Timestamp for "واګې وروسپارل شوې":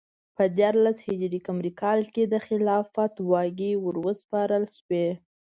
3.29-5.07